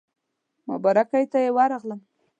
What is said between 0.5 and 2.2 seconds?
مبارکۍ ته یې ورغلم.